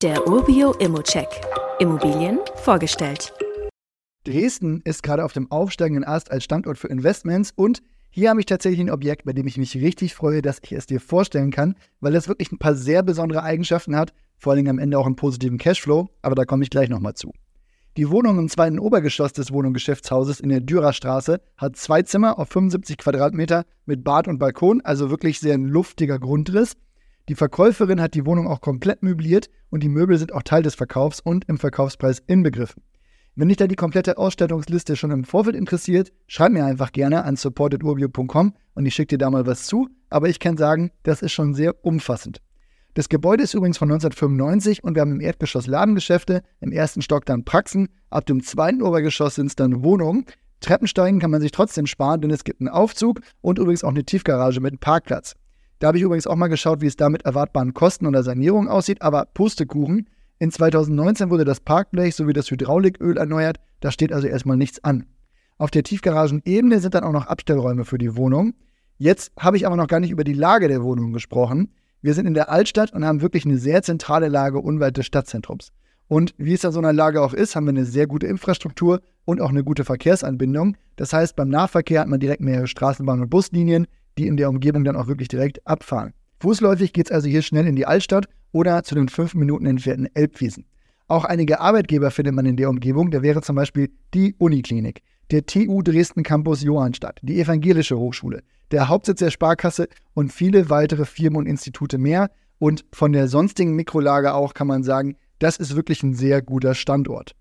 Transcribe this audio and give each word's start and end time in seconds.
Der 0.00 0.28
Urbio 0.28 0.74
Immocheck. 0.74 1.26
Immobilien 1.80 2.38
vorgestellt. 2.54 3.32
Dresden 4.24 4.80
ist 4.84 5.02
gerade 5.02 5.24
auf 5.24 5.32
dem 5.32 5.50
aufsteigenden 5.50 6.04
Ast 6.04 6.30
als 6.30 6.44
Standort 6.44 6.78
für 6.78 6.86
Investments 6.86 7.50
und 7.56 7.82
hier 8.08 8.30
habe 8.30 8.38
ich 8.38 8.46
tatsächlich 8.46 8.78
ein 8.78 8.92
Objekt, 8.92 9.24
bei 9.24 9.32
dem 9.32 9.48
ich 9.48 9.58
mich 9.58 9.74
richtig 9.74 10.14
freue, 10.14 10.40
dass 10.40 10.60
ich 10.62 10.70
es 10.70 10.86
dir 10.86 11.00
vorstellen 11.00 11.50
kann, 11.50 11.74
weil 11.98 12.14
es 12.14 12.28
wirklich 12.28 12.52
ein 12.52 12.58
paar 12.58 12.76
sehr 12.76 13.02
besondere 13.02 13.42
Eigenschaften 13.42 13.96
hat, 13.96 14.12
vor 14.36 14.52
allem 14.52 14.68
am 14.68 14.78
Ende 14.78 15.00
auch 15.00 15.06
einen 15.06 15.16
positiven 15.16 15.58
Cashflow, 15.58 16.08
aber 16.22 16.36
da 16.36 16.44
komme 16.44 16.62
ich 16.62 16.70
gleich 16.70 16.88
nochmal 16.88 17.14
zu. 17.14 17.32
Die 17.96 18.08
Wohnung 18.08 18.38
im 18.38 18.48
zweiten 18.48 18.78
Obergeschoss 18.78 19.32
des 19.32 19.50
Wohnungsgeschäftshauses 19.50 20.38
in 20.38 20.50
der 20.50 20.60
Dürerstraße 20.60 21.40
hat 21.56 21.74
zwei 21.74 22.02
Zimmer 22.02 22.38
auf 22.38 22.50
75 22.50 22.98
Quadratmeter 22.98 23.64
mit 23.84 24.04
Bad 24.04 24.28
und 24.28 24.38
Balkon, 24.38 24.80
also 24.82 25.10
wirklich 25.10 25.40
sehr 25.40 25.54
ein 25.54 25.64
luftiger 25.64 26.20
Grundriss. 26.20 26.76
Die 27.28 27.34
Verkäuferin 27.34 28.00
hat 28.00 28.14
die 28.14 28.24
Wohnung 28.24 28.48
auch 28.48 28.62
komplett 28.62 29.02
möbliert 29.02 29.50
und 29.68 29.82
die 29.82 29.90
Möbel 29.90 30.16
sind 30.16 30.32
auch 30.32 30.42
Teil 30.42 30.62
des 30.62 30.74
Verkaufs 30.74 31.20
und 31.20 31.44
im 31.46 31.58
Verkaufspreis 31.58 32.22
inbegriffen. 32.26 32.82
Wenn 33.34 33.48
dich 33.48 33.58
da 33.58 33.66
die 33.66 33.76
komplette 33.76 34.16
Ausstattungsliste 34.16 34.96
schon 34.96 35.10
im 35.10 35.24
Vorfeld 35.24 35.54
interessiert, 35.54 36.10
schreib 36.26 36.52
mir 36.52 36.64
einfach 36.64 36.90
gerne 36.90 37.24
an 37.24 37.36
supportedurbio.com 37.36 38.54
und 38.74 38.86
ich 38.86 38.94
schicke 38.94 39.16
dir 39.16 39.18
da 39.18 39.30
mal 39.30 39.46
was 39.46 39.66
zu. 39.66 39.88
Aber 40.08 40.28
ich 40.28 40.40
kann 40.40 40.56
sagen, 40.56 40.90
das 41.02 41.20
ist 41.20 41.32
schon 41.32 41.54
sehr 41.54 41.84
umfassend. 41.84 42.40
Das 42.94 43.10
Gebäude 43.10 43.44
ist 43.44 43.54
übrigens 43.54 43.78
von 43.78 43.92
1995 43.92 44.82
und 44.82 44.94
wir 44.94 45.02
haben 45.02 45.12
im 45.12 45.20
Erdgeschoss 45.20 45.66
Ladengeschäfte, 45.66 46.42
im 46.60 46.72
ersten 46.72 47.02
Stock 47.02 47.26
dann 47.26 47.44
Praxen, 47.44 47.90
ab 48.08 48.24
dem 48.24 48.42
zweiten 48.42 48.82
Obergeschoss 48.82 49.34
sind 49.34 49.46
es 49.48 49.54
dann 49.54 49.84
Wohnungen. 49.84 50.24
Treppensteigen 50.60 51.20
kann 51.20 51.30
man 51.30 51.42
sich 51.42 51.52
trotzdem 51.52 51.86
sparen, 51.86 52.22
denn 52.22 52.30
es 52.30 52.42
gibt 52.42 52.60
einen 52.60 52.70
Aufzug 52.70 53.20
und 53.42 53.58
übrigens 53.58 53.84
auch 53.84 53.90
eine 53.90 54.04
Tiefgarage 54.04 54.60
mit 54.60 54.80
Parkplatz. 54.80 55.36
Da 55.78 55.88
habe 55.88 55.98
ich 55.98 56.04
übrigens 56.04 56.26
auch 56.26 56.36
mal 56.36 56.48
geschaut, 56.48 56.80
wie 56.80 56.86
es 56.86 56.96
da 56.96 57.08
mit 57.08 57.24
erwartbaren 57.24 57.72
Kosten 57.72 58.06
oder 58.06 58.22
Sanierung 58.22 58.68
aussieht, 58.68 59.02
aber 59.02 59.26
Pustekuchen. 59.26 60.08
In 60.40 60.50
2019 60.50 61.30
wurde 61.30 61.44
das 61.44 61.60
Parkblech 61.60 62.14
sowie 62.14 62.32
das 62.32 62.50
Hydrauliköl 62.50 63.16
erneuert, 63.16 63.58
da 63.80 63.90
steht 63.90 64.12
also 64.12 64.26
erstmal 64.26 64.56
nichts 64.56 64.82
an. 64.82 65.06
Auf 65.56 65.70
der 65.70 65.82
Tiefgaragenebene 65.82 66.80
sind 66.80 66.94
dann 66.94 67.04
auch 67.04 67.12
noch 67.12 67.26
Abstellräume 67.26 67.84
für 67.84 67.98
die 67.98 68.16
Wohnung. 68.16 68.54
Jetzt 68.96 69.32
habe 69.38 69.56
ich 69.56 69.66
aber 69.66 69.76
noch 69.76 69.88
gar 69.88 70.00
nicht 70.00 70.10
über 70.10 70.24
die 70.24 70.32
Lage 70.32 70.68
der 70.68 70.82
Wohnung 70.82 71.12
gesprochen. 71.12 71.72
Wir 72.00 72.14
sind 72.14 72.26
in 72.26 72.34
der 72.34 72.50
Altstadt 72.50 72.92
und 72.92 73.04
haben 73.04 73.22
wirklich 73.22 73.44
eine 73.44 73.58
sehr 73.58 73.82
zentrale 73.82 74.28
Lage 74.28 74.58
unweit 74.58 74.96
des 74.96 75.06
Stadtzentrums. 75.06 75.72
Und 76.06 76.34
wie 76.38 76.54
es 76.54 76.60
da 76.60 76.72
so 76.72 76.78
einer 76.78 76.92
Lage 76.92 77.20
auch 77.20 77.34
ist, 77.34 77.54
haben 77.54 77.66
wir 77.66 77.70
eine 77.70 77.84
sehr 77.84 78.06
gute 78.06 78.26
Infrastruktur 78.26 79.00
und 79.24 79.40
auch 79.40 79.50
eine 79.50 79.62
gute 79.62 79.84
Verkehrsanbindung. 79.84 80.76
Das 80.96 81.12
heißt, 81.12 81.36
beim 81.36 81.48
Nahverkehr 81.48 82.00
hat 82.00 82.08
man 82.08 82.20
direkt 82.20 82.40
mehrere 82.40 82.66
Straßenbahn- 82.66 83.20
und 83.20 83.30
Buslinien, 83.30 83.86
die 84.18 84.26
in 84.26 84.36
der 84.36 84.50
Umgebung 84.50 84.84
dann 84.84 84.96
auch 84.96 85.06
wirklich 85.06 85.28
direkt 85.28 85.66
abfahren. 85.66 86.12
Fußläufig 86.40 86.92
geht 86.92 87.06
es 87.06 87.12
also 87.12 87.28
hier 87.28 87.42
schnell 87.42 87.66
in 87.66 87.76
die 87.76 87.86
Altstadt 87.86 88.26
oder 88.52 88.82
zu 88.82 88.94
den 88.94 89.08
fünf 89.08 89.34
Minuten 89.34 89.66
entfernten 89.66 90.08
Elbwiesen. 90.14 90.66
Auch 91.08 91.24
einige 91.24 91.60
Arbeitgeber 91.60 92.10
findet 92.10 92.34
man 92.34 92.46
in 92.46 92.56
der 92.56 92.68
Umgebung. 92.68 93.10
Da 93.10 93.22
wäre 93.22 93.40
zum 93.40 93.56
Beispiel 93.56 93.90
die 94.12 94.34
Uniklinik, 94.38 95.00
der 95.30 95.46
TU 95.46 95.82
Dresden 95.82 96.22
Campus 96.22 96.62
Johannstadt, 96.62 97.18
die 97.22 97.40
Evangelische 97.40 97.98
Hochschule, 97.98 98.42
der 98.70 98.88
Hauptsitz 98.88 99.20
der 99.20 99.30
Sparkasse 99.30 99.88
und 100.14 100.32
viele 100.32 100.68
weitere 100.68 101.06
Firmen 101.06 101.38
und 101.38 101.46
Institute 101.46 101.96
mehr. 101.96 102.30
Und 102.58 102.84
von 102.92 103.12
der 103.12 103.28
sonstigen 103.28 103.74
Mikrolage 103.74 104.34
auch 104.34 104.52
kann 104.52 104.66
man 104.66 104.82
sagen, 104.82 105.16
das 105.38 105.56
ist 105.56 105.76
wirklich 105.76 106.02
ein 106.02 106.14
sehr 106.14 106.42
guter 106.42 106.74
Standort. 106.74 107.34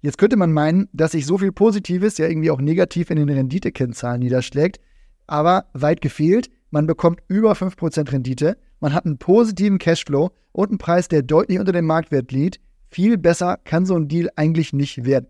Jetzt 0.00 0.18
könnte 0.18 0.36
man 0.36 0.52
meinen, 0.52 0.88
dass 0.92 1.12
sich 1.12 1.24
so 1.24 1.38
viel 1.38 1.52
Positives 1.52 2.18
ja 2.18 2.26
irgendwie 2.26 2.50
auch 2.50 2.60
negativ 2.60 3.10
in 3.10 3.16
den 3.16 3.28
Renditekennzahlen 3.28 4.20
niederschlägt, 4.20 4.78
aber 5.26 5.66
weit 5.72 6.00
gefehlt, 6.00 6.50
man 6.70 6.86
bekommt 6.86 7.20
über 7.28 7.52
5% 7.52 8.12
Rendite, 8.12 8.56
man 8.80 8.92
hat 8.92 9.06
einen 9.06 9.18
positiven 9.18 9.78
Cashflow 9.78 10.30
und 10.52 10.68
einen 10.70 10.78
Preis, 10.78 11.08
der 11.08 11.22
deutlich 11.22 11.58
unter 11.58 11.72
dem 11.72 11.86
Marktwert 11.86 12.32
liegt. 12.32 12.60
Viel 12.90 13.16
besser 13.18 13.58
kann 13.64 13.86
so 13.86 13.96
ein 13.96 14.08
Deal 14.08 14.30
eigentlich 14.36 14.72
nicht 14.72 15.04
werden. 15.04 15.26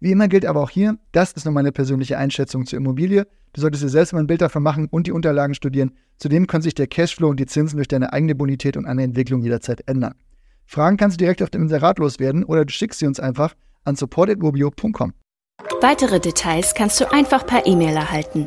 Wie 0.00 0.12
immer 0.12 0.28
gilt 0.28 0.46
aber 0.46 0.60
auch 0.62 0.70
hier, 0.70 0.96
das 1.12 1.32
ist 1.32 1.44
nur 1.44 1.54
meine 1.54 1.72
persönliche 1.72 2.18
Einschätzung 2.18 2.66
zur 2.66 2.76
Immobilie. 2.76 3.26
Du 3.52 3.60
solltest 3.60 3.82
dir 3.82 3.88
selbst 3.88 4.12
mal 4.12 4.20
ein 4.20 4.26
Bild 4.26 4.40
davon 4.40 4.62
machen 4.62 4.86
und 4.90 5.06
die 5.06 5.12
Unterlagen 5.12 5.54
studieren. 5.54 5.92
Zudem 6.18 6.46
können 6.46 6.62
sich 6.62 6.74
der 6.74 6.86
Cashflow 6.86 7.28
und 7.28 7.40
die 7.40 7.46
Zinsen 7.46 7.76
durch 7.76 7.88
deine 7.88 8.12
eigene 8.12 8.34
Bonität 8.34 8.76
und 8.76 8.86
eine 8.86 9.02
Entwicklung 9.02 9.42
jederzeit 9.42 9.88
ändern. 9.88 10.14
Fragen 10.66 10.96
kannst 10.96 11.18
du 11.18 11.24
direkt 11.24 11.42
auf 11.42 11.50
dem 11.50 11.62
Inserat 11.62 11.98
loswerden 11.98 12.44
oder 12.44 12.64
du 12.64 12.72
schickst 12.72 13.00
sie 13.00 13.06
uns 13.06 13.18
einfach 13.18 13.54
an 13.84 13.96
support.mobio.com. 13.96 15.14
Weitere 15.80 16.20
Details 16.20 16.74
kannst 16.74 17.00
du 17.00 17.10
einfach 17.12 17.46
per 17.46 17.66
E-Mail 17.66 17.96
erhalten. 17.96 18.46